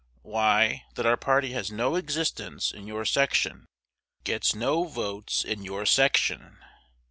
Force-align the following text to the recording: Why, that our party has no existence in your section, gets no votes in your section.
Why, 0.23 0.85
that 0.95 1.05
our 1.05 1.15
party 1.15 1.51
has 1.51 1.71
no 1.71 1.93
existence 1.95 2.71
in 2.71 2.87
your 2.87 3.05
section, 3.05 3.67
gets 4.23 4.55
no 4.55 4.85
votes 4.85 5.45
in 5.45 5.61
your 5.61 5.85
section. 5.85 6.57